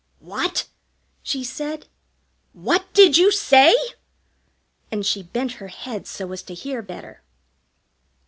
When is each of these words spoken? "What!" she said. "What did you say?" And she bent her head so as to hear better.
"What!" 0.17 0.65
she 1.21 1.43
said. 1.43 1.85
"What 2.53 2.91
did 2.91 3.17
you 3.19 3.29
say?" 3.31 3.77
And 4.91 5.05
she 5.05 5.21
bent 5.21 5.51
her 5.61 5.67
head 5.67 6.07
so 6.07 6.31
as 6.31 6.41
to 6.49 6.55
hear 6.55 6.81
better. 6.81 7.21